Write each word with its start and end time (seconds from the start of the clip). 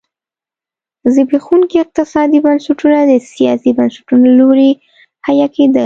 زبېښونکي 1.13 1.77
اقتصادي 1.81 2.39
بنسټونه 2.45 2.99
د 3.05 3.11
سیاسي 3.33 3.71
بنسټونو 3.77 4.23
له 4.29 4.33
لوري 4.39 4.71
حیه 5.25 5.47
کېدل. 5.55 5.79